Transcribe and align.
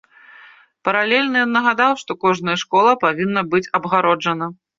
Паралельна 0.87 1.37
ён 1.47 1.51
нагадаў, 1.57 1.93
што 2.01 2.11
кожная 2.25 2.57
школа 2.63 2.95
павінна 3.05 3.45
быць 3.53 3.63
абгароджана. 3.81 4.51